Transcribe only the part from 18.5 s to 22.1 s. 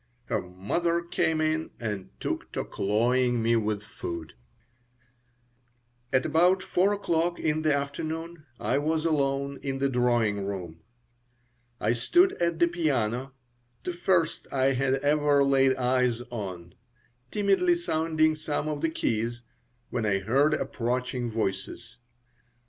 of the keys, when I heard approaching voices.